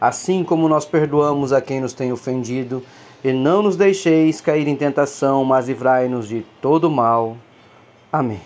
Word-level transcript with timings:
assim 0.00 0.44
como 0.44 0.68
nós 0.68 0.84
perdoamos 0.84 1.52
a 1.52 1.60
quem 1.60 1.80
nos 1.80 1.92
tem 1.92 2.12
ofendido, 2.12 2.82
e 3.24 3.32
não 3.32 3.62
nos 3.62 3.76
deixeis 3.76 4.40
cair 4.40 4.68
em 4.68 4.76
tentação, 4.76 5.44
mas 5.44 5.66
livrai-nos 5.66 6.28
de 6.28 6.44
todo 6.60 6.90
mal. 6.90 7.36
Amém. 8.12 8.40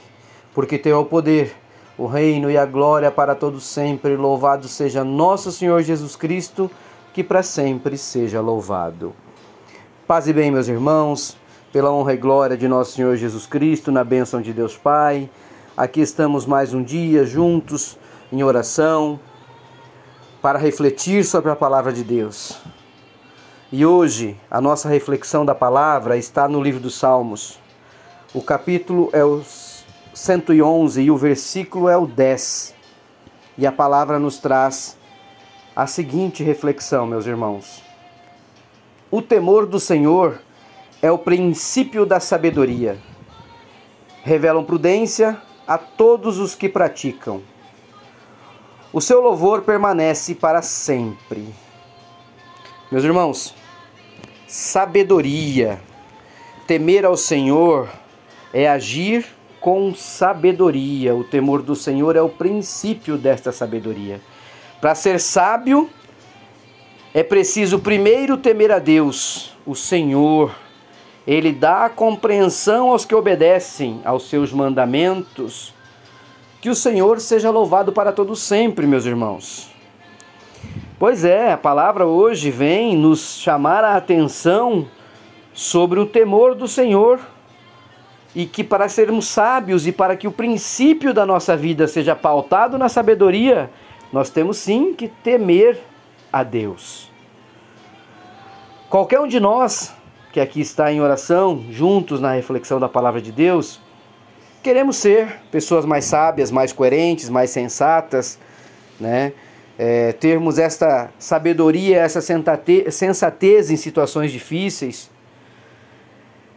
Porque 0.54 0.78
teu 0.78 0.96
é 0.96 0.98
o 0.98 1.04
poder, 1.04 1.54
o 1.98 2.06
reino 2.06 2.50
e 2.50 2.56
a 2.56 2.64
glória 2.64 3.10
para 3.10 3.34
todos 3.34 3.64
sempre. 3.64 4.16
Louvado 4.16 4.68
seja 4.68 5.04
nosso 5.04 5.52
Senhor 5.52 5.82
Jesus 5.82 6.16
Cristo, 6.16 6.70
que 7.12 7.22
para 7.22 7.42
sempre 7.42 7.98
seja 7.98 8.40
louvado. 8.40 9.12
Paz 10.06 10.26
e 10.26 10.32
bem, 10.32 10.50
meus 10.50 10.66
irmãos, 10.66 11.36
pela 11.72 11.92
honra 11.92 12.14
e 12.14 12.16
glória 12.16 12.56
de 12.56 12.66
nosso 12.66 12.92
Senhor 12.92 13.16
Jesus 13.16 13.46
Cristo, 13.46 13.92
na 13.92 14.02
bênção 14.02 14.40
de 14.40 14.52
Deus 14.52 14.76
Pai. 14.76 15.28
Aqui 15.76 16.00
estamos 16.00 16.46
mais 16.46 16.72
um 16.72 16.82
dia 16.82 17.24
juntos 17.24 17.98
em 18.32 18.42
oração 18.42 19.20
para 20.40 20.58
refletir 20.58 21.24
sobre 21.24 21.50
a 21.50 21.56
palavra 21.56 21.92
de 21.92 22.02
Deus. 22.02 22.58
E 23.70 23.84
hoje 23.84 24.36
a 24.50 24.60
nossa 24.60 24.88
reflexão 24.88 25.44
da 25.44 25.54
palavra 25.54 26.16
está 26.16 26.48
no 26.48 26.62
livro 26.62 26.80
dos 26.80 26.94
Salmos. 26.94 27.58
O 28.34 28.42
capítulo 28.42 29.10
é 29.12 29.24
o 29.24 29.42
111 30.14 31.02
e 31.02 31.10
o 31.10 31.16
versículo 31.16 31.88
é 31.88 31.96
o 31.96 32.06
10. 32.06 32.74
E 33.58 33.66
a 33.66 33.72
palavra 33.72 34.18
nos 34.18 34.38
traz 34.38 34.96
a 35.76 35.86
seguinte 35.86 36.42
reflexão, 36.42 37.06
meus 37.06 37.26
irmãos. 37.26 37.82
O 39.10 39.20
temor 39.20 39.66
do 39.66 39.78
Senhor 39.78 40.40
é 41.02 41.10
o 41.10 41.18
princípio 41.18 42.06
da 42.06 42.18
sabedoria. 42.18 42.98
Revelam 44.22 44.64
prudência 44.64 45.40
a 45.66 45.78
todos 45.78 46.38
os 46.38 46.54
que 46.54 46.68
praticam. 46.68 47.42
O 48.92 49.00
seu 49.00 49.20
louvor 49.20 49.62
permanece 49.62 50.34
para 50.34 50.62
sempre. 50.62 51.54
Meus 52.90 53.04
irmãos, 53.04 53.54
sabedoria, 54.48 55.80
temer 56.66 57.04
ao 57.04 57.16
Senhor 57.16 57.88
é 58.52 58.68
agir 58.68 59.24
com 59.60 59.94
sabedoria. 59.94 61.14
O 61.14 61.22
temor 61.22 61.62
do 61.62 61.76
Senhor 61.76 62.16
é 62.16 62.22
o 62.22 62.28
princípio 62.28 63.16
desta 63.16 63.52
sabedoria. 63.52 64.20
Para 64.80 64.96
ser 64.96 65.20
sábio, 65.20 65.88
é 67.14 67.22
preciso 67.22 67.78
primeiro 67.78 68.36
temer 68.36 68.72
a 68.72 68.80
Deus, 68.80 69.56
o 69.64 69.76
Senhor. 69.76 70.52
Ele 71.24 71.52
dá 71.52 71.88
compreensão 71.88 72.90
aos 72.90 73.04
que 73.04 73.14
obedecem 73.14 74.00
aos 74.04 74.28
seus 74.28 74.52
mandamentos 74.52 75.72
que 76.60 76.68
o 76.68 76.74
Senhor 76.74 77.20
seja 77.20 77.50
louvado 77.50 77.90
para 77.92 78.12
todos 78.12 78.40
sempre, 78.40 78.86
meus 78.86 79.06
irmãos. 79.06 79.70
Pois 80.98 81.24
é, 81.24 81.52
a 81.52 81.56
palavra 81.56 82.06
hoje 82.06 82.50
vem 82.50 82.94
nos 82.94 83.38
chamar 83.38 83.82
a 83.82 83.96
atenção 83.96 84.86
sobre 85.54 85.98
o 85.98 86.04
temor 86.04 86.54
do 86.54 86.68
Senhor 86.68 87.18
e 88.34 88.44
que 88.44 88.62
para 88.62 88.88
sermos 88.88 89.26
sábios 89.26 89.86
e 89.86 89.92
para 89.92 90.14
que 90.14 90.28
o 90.28 90.32
princípio 90.32 91.14
da 91.14 91.24
nossa 91.24 91.56
vida 91.56 91.88
seja 91.88 92.14
pautado 92.14 92.76
na 92.76 92.88
sabedoria, 92.88 93.70
nós 94.12 94.28
temos 94.28 94.58
sim 94.58 94.92
que 94.92 95.08
temer 95.08 95.78
a 96.30 96.42
Deus. 96.42 97.10
Qualquer 98.90 99.20
um 99.20 99.26
de 99.26 99.40
nós 99.40 99.94
que 100.32 100.40
aqui 100.40 100.60
está 100.60 100.92
em 100.92 101.00
oração, 101.00 101.64
juntos 101.70 102.20
na 102.20 102.32
reflexão 102.32 102.78
da 102.78 102.88
palavra 102.88 103.20
de 103.20 103.32
Deus, 103.32 103.80
Queremos 104.62 104.96
ser 104.96 105.40
pessoas 105.50 105.86
mais 105.86 106.04
sábias, 106.04 106.50
mais 106.50 106.70
coerentes, 106.70 107.30
mais 107.30 107.48
sensatas, 107.48 108.38
né? 109.00 109.32
É, 109.78 110.12
termos 110.12 110.58
esta 110.58 111.10
sabedoria, 111.18 111.96
essa 112.00 112.20
sensatez 112.20 113.70
em 113.70 113.76
situações 113.76 114.30
difíceis. 114.30 115.10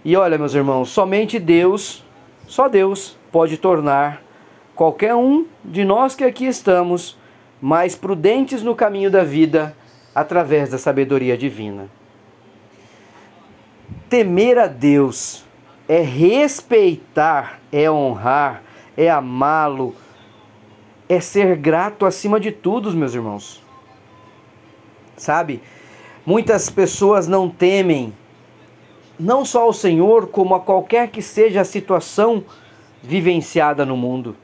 E 0.03 0.18
olha, 0.18 0.38
meus 0.38 0.53
irmãos, 0.53 0.90
somente 0.90 1.40
Deus, 1.40 2.03
só 2.46 2.68
Deus, 2.68 3.18
pode 3.31 3.56
tornar 3.58 4.22
qualquer 4.75 5.16
um 5.16 5.46
de 5.64 5.85
nós 5.85 6.14
que 6.14 6.25
aqui 6.25 6.46
estamos 6.46 7.18
mais 7.62 7.96
prudentes 7.96 8.62
no 8.62 8.75
caminho 8.75 9.09
da 9.09 9.24
vida 9.24 9.74
através 10.14 10.70
da 10.70 10.78
sabedoria 10.78 11.38
divina. 11.38 11.90
Temer 14.09 14.58
a 14.58 14.68
Deus 14.68 15.46
é 15.88 16.01
respeitar, 16.01 17.59
é 17.71 17.89
honrar, 17.89 18.63
é 18.95 19.09
amá-lo, 19.09 19.95
é 21.09 21.19
ser 21.19 21.55
grato 21.57 22.05
acima 22.05 22.39
de 22.39 22.51
tudo, 22.51 22.91
meus 22.91 23.13
irmãos. 23.13 23.61
Sabe? 25.17 25.61
Muitas 26.25 26.69
pessoas 26.69 27.27
não 27.27 27.49
temem 27.49 28.13
não 29.19 29.45
só 29.45 29.63
ao 29.63 29.73
Senhor, 29.73 30.27
como 30.27 30.55
a 30.55 30.59
qualquer 30.59 31.09
que 31.09 31.22
seja 31.22 31.61
a 31.61 31.66
situação 31.66 32.43
vivenciada 33.01 33.85
no 33.85 33.95
mundo. 33.95 34.35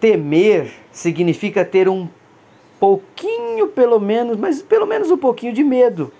Temer 0.00 0.72
significa 0.90 1.64
ter 1.64 1.88
um 1.88 2.08
pouquinho, 2.80 3.68
pelo 3.68 4.00
menos, 4.00 4.36
mas 4.36 4.60
pelo 4.60 4.86
menos 4.86 5.10
um 5.10 5.16
pouquinho 5.16 5.52
de 5.52 5.62
medo. 5.62 6.12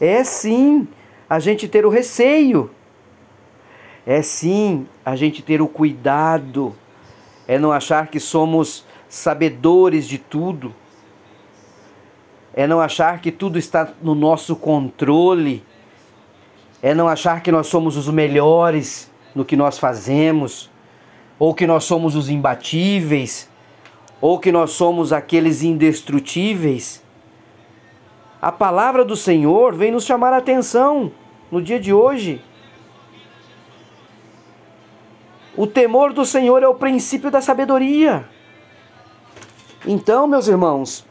É 0.00 0.22
sim 0.22 0.86
a 1.28 1.38
gente 1.38 1.68
ter 1.68 1.86
o 1.86 1.88
receio, 1.88 2.70
é 4.06 4.20
sim 4.22 4.86
a 5.04 5.16
gente 5.16 5.42
ter 5.42 5.62
o 5.62 5.68
cuidado, 5.68 6.74
é 7.46 7.58
não 7.58 7.72
achar 7.72 8.08
que 8.08 8.20
somos 8.20 8.84
sabedores 9.08 10.06
de 10.06 10.18
tudo, 10.18 10.74
é 12.52 12.66
não 12.66 12.80
achar 12.80 13.20
que 13.20 13.32
tudo 13.32 13.58
está 13.58 13.92
no 14.02 14.14
nosso 14.14 14.56
controle, 14.56 15.64
é 16.82 16.94
não 16.94 17.08
achar 17.08 17.42
que 17.42 17.50
nós 17.50 17.66
somos 17.66 17.96
os 17.96 18.08
melhores 18.08 19.10
no 19.34 19.44
que 19.44 19.56
nós 19.56 19.78
fazemos, 19.78 20.70
ou 21.38 21.54
que 21.54 21.66
nós 21.66 21.84
somos 21.84 22.14
os 22.14 22.28
imbatíveis, 22.28 23.50
ou 24.20 24.38
que 24.38 24.52
nós 24.52 24.70
somos 24.70 25.12
aqueles 25.12 25.62
indestrutíveis. 25.62 27.03
A 28.44 28.52
palavra 28.52 29.06
do 29.06 29.16
Senhor 29.16 29.74
vem 29.74 29.90
nos 29.90 30.04
chamar 30.04 30.34
a 30.34 30.36
atenção 30.36 31.10
no 31.50 31.62
dia 31.62 31.80
de 31.80 31.94
hoje. 31.94 32.44
O 35.56 35.66
temor 35.66 36.12
do 36.12 36.26
Senhor 36.26 36.62
é 36.62 36.68
o 36.68 36.74
princípio 36.74 37.30
da 37.30 37.40
sabedoria. 37.40 38.28
Então, 39.86 40.26
meus 40.26 40.46
irmãos, 40.46 41.06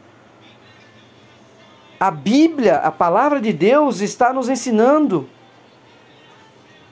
a 1.98 2.08
Bíblia, 2.08 2.76
a 2.76 2.92
palavra 2.92 3.40
de 3.40 3.52
Deus, 3.52 4.00
está 4.00 4.32
nos 4.32 4.48
ensinando 4.48 5.28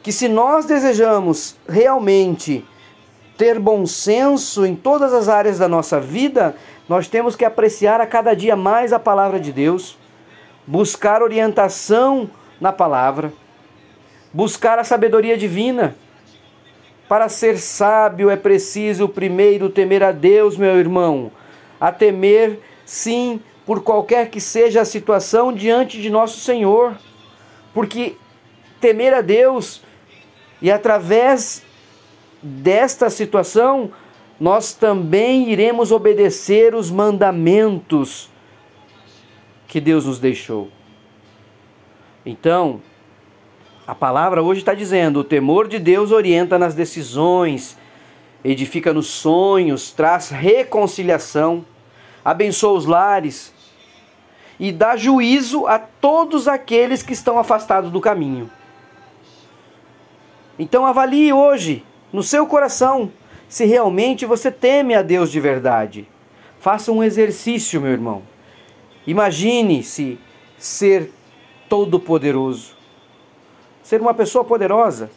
que 0.02 0.10
se 0.10 0.26
nós 0.26 0.66
desejamos 0.66 1.54
realmente 1.68 2.66
ter 3.38 3.60
bom 3.60 3.86
senso 3.86 4.66
em 4.66 4.74
todas 4.74 5.14
as 5.14 5.28
áreas 5.28 5.60
da 5.60 5.68
nossa 5.68 6.00
vida, 6.00 6.56
nós 6.88 7.06
temos 7.06 7.36
que 7.36 7.44
apreciar 7.44 8.00
a 8.00 8.08
cada 8.08 8.34
dia 8.34 8.56
mais 8.56 8.92
a 8.92 8.98
palavra 8.98 9.38
de 9.38 9.52
Deus, 9.52 10.01
buscar 10.66 11.22
orientação 11.22 12.30
na 12.60 12.72
palavra, 12.72 13.32
buscar 14.32 14.78
a 14.78 14.84
sabedoria 14.84 15.36
divina. 15.36 15.96
Para 17.08 17.28
ser 17.28 17.58
sábio 17.58 18.30
é 18.30 18.36
preciso 18.36 19.08
primeiro 19.08 19.68
temer 19.68 20.02
a 20.02 20.12
Deus, 20.12 20.56
meu 20.56 20.78
irmão, 20.78 21.30
a 21.80 21.92
temer, 21.92 22.58
sim, 22.86 23.40
por 23.66 23.82
qualquer 23.82 24.30
que 24.30 24.40
seja 24.40 24.80
a 24.80 24.84
situação 24.84 25.52
diante 25.52 26.00
de 26.00 26.08
nosso 26.08 26.40
Senhor, 26.40 26.96
porque 27.74 28.16
temer 28.80 29.12
a 29.14 29.20
Deus 29.20 29.82
e 30.60 30.70
através 30.70 31.62
desta 32.42 33.10
situação 33.10 33.90
nós 34.40 34.72
também 34.72 35.50
iremos 35.50 35.92
obedecer 35.92 36.74
os 36.74 36.90
mandamentos 36.90 38.31
que 39.72 39.80
Deus 39.80 40.04
nos 40.04 40.18
deixou. 40.18 40.68
Então, 42.26 42.82
a 43.86 43.94
palavra 43.94 44.42
hoje 44.42 44.60
está 44.60 44.74
dizendo: 44.74 45.20
o 45.20 45.24
temor 45.24 45.66
de 45.66 45.78
Deus 45.78 46.12
orienta 46.12 46.58
nas 46.58 46.74
decisões, 46.74 47.78
edifica 48.44 48.92
nos 48.92 49.06
sonhos, 49.06 49.90
traz 49.90 50.28
reconciliação, 50.28 51.64
abençoa 52.22 52.74
os 52.74 52.84
lares, 52.84 53.50
e 54.60 54.70
dá 54.70 54.94
juízo 54.94 55.66
a 55.66 55.78
todos 55.78 56.46
aqueles 56.46 57.02
que 57.02 57.14
estão 57.14 57.38
afastados 57.38 57.90
do 57.90 57.98
caminho. 57.98 58.50
Então 60.58 60.84
avalie 60.84 61.32
hoje, 61.32 61.82
no 62.12 62.22
seu 62.22 62.46
coração, 62.46 63.10
se 63.48 63.64
realmente 63.64 64.26
você 64.26 64.50
teme 64.50 64.94
a 64.94 65.00
Deus 65.00 65.32
de 65.32 65.40
verdade. 65.40 66.06
Faça 66.60 66.92
um 66.92 67.02
exercício, 67.02 67.80
meu 67.80 67.90
irmão. 67.90 68.31
Imagine-se 69.06 70.18
ser 70.58 71.12
todo-poderoso, 71.68 72.74
ser 73.82 74.00
uma 74.00 74.14
pessoa 74.14 74.44
poderosa. 74.44 75.10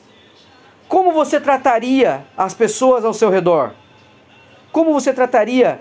Como 0.87 1.11
você 1.11 1.39
trataria 1.39 2.25
as 2.37 2.53
pessoas 2.53 3.03
ao 3.03 3.13
seu 3.13 3.29
redor? 3.29 3.73
Como 4.71 4.93
você 4.93 5.13
trataria 5.13 5.79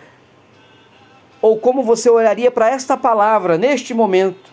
ou 1.40 1.58
como 1.58 1.82
você 1.82 2.08
olharia 2.08 2.50
para 2.50 2.70
esta 2.70 2.96
palavra 2.96 3.58
neste 3.58 3.92
momento? 3.92 4.52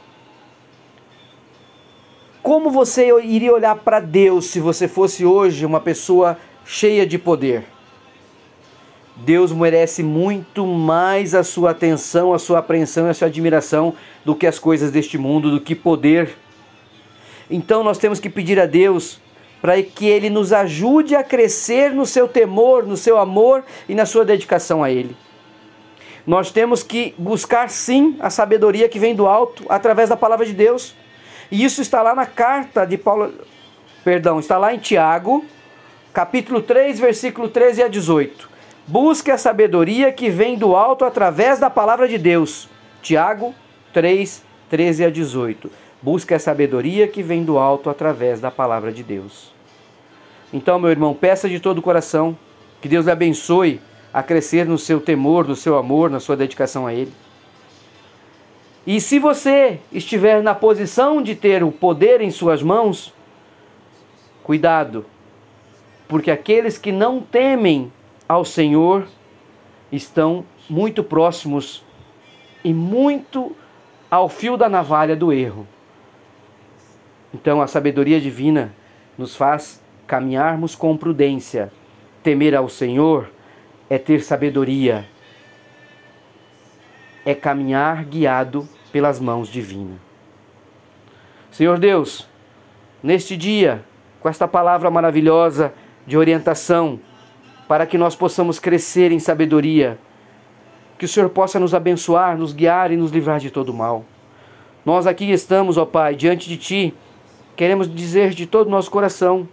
Como 2.44 2.71
você 2.71 3.07
iria 3.21 3.53
olhar 3.53 3.75
para 3.75 4.00
Deus 4.00 4.45
se 4.48 4.59
você 4.59 4.88
fosse 4.88 5.25
hoje 5.25 5.65
uma 5.65 5.80
pessoa 5.80 6.38
cheia 6.65 7.06
de 7.06 7.18
poder? 7.18 7.65
Deus 9.15 9.51
merece 9.51 10.01
muito 10.01 10.65
mais 10.65 11.35
a 11.35 11.43
sua 11.43 11.71
atenção, 11.71 12.33
a 12.33 12.39
sua 12.39 12.59
apreensão 12.59 13.07
e 13.07 13.09
a 13.09 13.13
sua 13.13 13.27
admiração 13.27 13.93
do 14.23 14.35
que 14.35 14.47
as 14.47 14.57
coisas 14.57 14.91
deste 14.91 15.17
mundo, 15.17 15.51
do 15.51 15.59
que 15.59 15.75
poder. 15.75 16.37
Então 17.49 17.83
nós 17.83 17.97
temos 17.97 18.19
que 18.19 18.29
pedir 18.29 18.59
a 18.59 18.65
Deus 18.65 19.19
para 19.61 19.81
que 19.83 20.07
Ele 20.07 20.29
nos 20.29 20.51
ajude 20.51 21.15
a 21.15 21.23
crescer 21.23 21.91
no 21.91 22.05
seu 22.05 22.27
temor, 22.27 22.85
no 22.87 22.97
seu 22.97 23.17
amor 23.17 23.63
e 23.87 23.93
na 23.93 24.05
sua 24.05 24.25
dedicação 24.25 24.83
a 24.83 24.89
Ele. 24.89 25.15
Nós 26.25 26.51
temos 26.51 26.81
que 26.81 27.13
buscar 27.17 27.69
sim 27.69 28.15
a 28.19 28.29
sabedoria 28.29 28.89
que 28.89 28.99
vem 28.99 29.15
do 29.15 29.27
alto 29.27 29.65
através 29.69 30.09
da 30.09 30.15
palavra 30.15 30.45
de 30.45 30.53
Deus. 30.53 30.95
E 31.51 31.63
isso 31.63 31.81
está 31.81 32.01
lá 32.01 32.15
na 32.15 32.25
carta 32.25 32.85
de 32.85 32.97
Paulo, 32.97 33.33
perdão, 34.03 34.39
está 34.39 34.57
lá 34.57 34.73
em 34.73 34.79
Tiago, 34.79 35.43
capítulo 36.13 36.61
3, 36.61 36.99
versículo 36.99 37.49
13 37.49 37.83
a 37.83 37.87
18. 37.87 38.49
Busque 38.87 39.29
a 39.29 39.37
sabedoria 39.37 40.11
que 40.11 40.29
vem 40.29 40.57
do 40.57 40.75
alto 40.75 41.05
através 41.05 41.59
da 41.59 41.69
palavra 41.69 42.07
de 42.07 42.17
Deus. 42.17 42.67
Tiago 43.01 43.53
3, 43.93 44.43
13 44.69 45.05
a 45.05 45.09
18. 45.09 45.71
Busque 46.01 46.33
a 46.33 46.39
sabedoria 46.39 47.07
que 47.07 47.21
vem 47.21 47.43
do 47.43 47.59
alto 47.59 47.89
através 47.89 48.41
da 48.41 48.49
palavra 48.49 48.91
de 48.91 49.03
Deus. 49.03 49.53
Então, 50.51 50.79
meu 50.79 50.89
irmão, 50.89 51.13
peça 51.13 51.47
de 51.47 51.59
todo 51.59 51.77
o 51.77 51.81
coração 51.81 52.37
que 52.81 52.89
Deus 52.89 53.05
lhe 53.05 53.11
abençoe 53.11 53.79
a 54.11 54.23
crescer 54.23 54.65
no 54.65 54.77
seu 54.77 54.99
temor, 54.99 55.47
no 55.47 55.55
seu 55.55 55.77
amor, 55.77 56.09
na 56.09 56.19
sua 56.19 56.35
dedicação 56.35 56.87
a 56.87 56.93
Ele. 56.93 57.13
E 58.85 58.99
se 58.99 59.19
você 59.19 59.79
estiver 59.91 60.41
na 60.41 60.55
posição 60.55 61.21
de 61.21 61.35
ter 61.35 61.63
o 61.63 61.71
poder 61.71 62.19
em 62.19 62.31
suas 62.31 62.63
mãos, 62.63 63.13
cuidado, 64.43 65.05
porque 66.07 66.31
aqueles 66.31 66.79
que 66.79 66.91
não 66.91 67.21
temem 67.21 67.93
ao 68.31 68.45
Senhor 68.45 69.07
estão 69.91 70.45
muito 70.69 71.03
próximos 71.03 71.83
e 72.63 72.73
muito 72.73 73.53
ao 74.09 74.29
fio 74.29 74.55
da 74.55 74.69
navalha 74.69 75.17
do 75.17 75.33
erro. 75.33 75.67
Então 77.33 77.61
a 77.61 77.67
sabedoria 77.67 78.21
divina 78.21 78.73
nos 79.17 79.35
faz 79.35 79.83
caminharmos 80.07 80.75
com 80.75 80.95
prudência, 80.95 81.73
temer 82.23 82.55
ao 82.55 82.69
Senhor 82.69 83.29
é 83.89 83.97
ter 83.97 84.23
sabedoria, 84.23 85.05
é 87.25 87.35
caminhar 87.35 88.05
guiado 88.05 88.65
pelas 88.93 89.19
mãos 89.19 89.49
divinas. 89.49 89.99
Senhor 91.51 91.77
Deus, 91.77 92.29
neste 93.03 93.35
dia, 93.35 93.83
com 94.21 94.29
esta 94.29 94.47
palavra 94.47 94.89
maravilhosa 94.89 95.73
de 96.07 96.15
orientação, 96.15 96.97
para 97.71 97.85
que 97.85 97.97
nós 97.97 98.18
possamos 98.18 98.59
crescer 98.59 99.13
em 99.13 99.19
sabedoria, 99.19 99.97
que 101.00 101.06
o 101.06 101.07
Senhor 101.07 101.29
possa 101.29 101.57
nos 101.57 101.73
abençoar, 101.73 102.38
nos 102.38 102.51
guiar 102.51 102.91
e 102.91 102.97
nos 102.97 103.12
livrar 103.12 103.39
de 103.39 103.50
todo 103.50 103.73
mal. 103.73 104.03
Nós 104.85 105.07
aqui 105.07 105.31
estamos, 105.31 105.77
ó 105.77 105.85
Pai, 105.85 106.13
diante 106.13 106.50
de 106.50 106.57
Ti, 106.57 106.94
queremos 107.56 107.89
dizer 107.89 108.31
de 108.31 108.45
todo 108.45 108.68
o 108.68 108.69
nosso 108.69 108.91
coração 108.91 109.47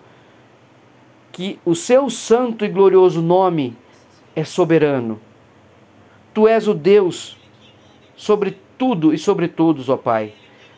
que 1.30 1.60
o 1.64 1.76
Seu 1.76 2.10
santo 2.10 2.64
e 2.64 2.68
glorioso 2.68 3.22
nome 3.22 3.76
é 4.34 4.42
soberano. 4.42 5.20
Tu 6.34 6.48
és 6.48 6.66
o 6.66 6.74
Deus 6.74 7.36
sobre 8.16 8.58
tudo 8.76 9.14
e 9.14 9.18
sobre 9.18 9.46
todos, 9.46 9.88
ó 9.88 9.96
Pai. 9.96 10.32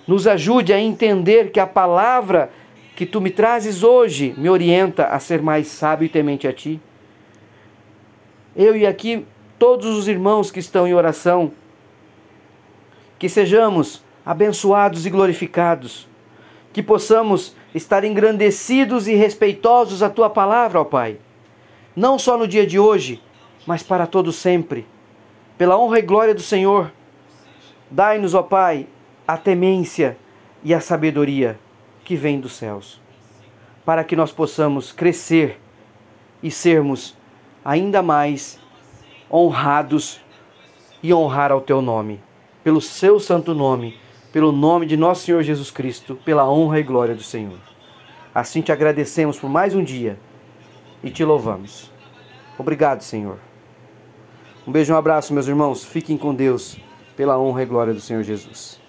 Nos 0.06 0.26
ajude 0.26 0.74
a 0.74 0.78
entender 0.78 1.50
que 1.50 1.58
a 1.58 1.66
palavra 1.66 2.52
que 2.94 3.06
tu 3.06 3.18
me 3.18 3.30
trazes 3.30 3.82
hoje 3.82 4.34
me 4.36 4.50
orienta 4.50 5.06
a 5.06 5.18
ser 5.18 5.40
mais 5.40 5.68
sábio 5.68 6.04
e 6.04 6.08
temente 6.10 6.46
a 6.46 6.52
ti. 6.52 6.78
Eu 8.54 8.76
e 8.76 8.86
aqui 8.86 9.26
todos 9.58 9.86
os 9.96 10.08
irmãos 10.08 10.50
que 10.50 10.58
estão 10.58 10.86
em 10.86 10.94
oração, 10.94 11.52
que 13.18 13.28
sejamos 13.28 14.02
abençoados 14.24 15.06
e 15.06 15.10
glorificados, 15.10 16.08
que 16.72 16.82
possamos 16.82 17.54
estar 17.74 18.04
engrandecidos 18.04 19.06
e 19.06 19.14
respeitosos 19.14 20.02
à 20.02 20.10
tua 20.10 20.30
palavra, 20.30 20.80
ó 20.80 20.84
Pai. 20.84 21.18
Não 21.94 22.18
só 22.18 22.36
no 22.36 22.48
dia 22.48 22.66
de 22.66 22.78
hoje, 22.78 23.22
mas 23.66 23.82
para 23.82 24.06
todo 24.06 24.32
sempre. 24.32 24.86
Pela 25.58 25.78
honra 25.78 25.98
e 25.98 26.02
glória 26.02 26.34
do 26.34 26.40
Senhor, 26.40 26.90
dai-nos, 27.90 28.34
ó 28.34 28.42
Pai, 28.42 28.86
a 29.26 29.36
temência 29.36 30.16
e 30.64 30.72
a 30.72 30.80
sabedoria 30.80 31.58
que 32.04 32.16
vem 32.16 32.40
dos 32.40 32.54
céus, 32.54 33.00
para 33.84 34.02
que 34.02 34.16
nós 34.16 34.32
possamos 34.32 34.90
crescer 34.90 35.60
e 36.42 36.50
sermos 36.50 37.16
ainda 37.70 38.02
mais 38.02 38.58
honrados 39.30 40.20
e 41.00 41.14
honrar 41.14 41.52
ao 41.52 41.60
teu 41.60 41.80
nome, 41.80 42.20
pelo 42.64 42.80
seu 42.80 43.20
santo 43.20 43.54
nome, 43.54 43.96
pelo 44.32 44.50
nome 44.50 44.86
de 44.86 44.96
nosso 44.96 45.22
Senhor 45.22 45.40
Jesus 45.44 45.70
Cristo, 45.70 46.16
pela 46.24 46.50
honra 46.50 46.80
e 46.80 46.82
glória 46.82 47.14
do 47.14 47.22
Senhor. 47.22 47.60
Assim 48.34 48.60
te 48.60 48.72
agradecemos 48.72 49.38
por 49.38 49.48
mais 49.48 49.72
um 49.72 49.84
dia 49.84 50.18
e 51.00 51.10
te 51.10 51.24
louvamos. 51.24 51.92
Obrigado, 52.58 53.02
Senhor. 53.02 53.38
Um 54.66 54.72
beijo 54.72 54.92
e 54.92 54.94
um 54.94 54.98
abraço, 54.98 55.32
meus 55.32 55.46
irmãos. 55.46 55.84
Fiquem 55.84 56.18
com 56.18 56.34
Deus, 56.34 56.76
pela 57.16 57.38
honra 57.38 57.62
e 57.62 57.66
glória 57.66 57.94
do 57.94 58.00
Senhor 58.00 58.24
Jesus. 58.24 58.79